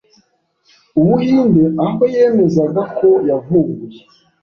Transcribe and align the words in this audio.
Ubuhinde 0.99 1.63
aho 1.83 2.01
yemezaga 2.13 2.81
ko 2.97 3.09
yavumbuye 3.29 3.99